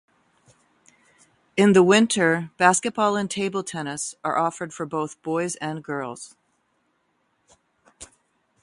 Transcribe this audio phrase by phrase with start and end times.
[1.55, 6.35] In the winter, basketball and table tennis are offered for both boys and girls.